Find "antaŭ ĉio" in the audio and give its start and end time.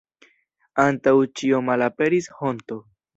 0.83-1.59